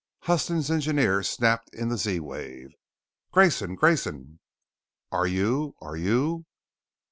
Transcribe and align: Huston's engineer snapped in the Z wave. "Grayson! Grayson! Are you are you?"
Huston's 0.21 0.71
engineer 0.71 1.21
snapped 1.21 1.69
in 1.75 1.89
the 1.89 1.97
Z 1.99 2.21
wave. 2.21 2.71
"Grayson! 3.31 3.75
Grayson! 3.75 4.39
Are 5.11 5.27
you 5.27 5.75
are 5.79 5.95
you?" 5.95 6.47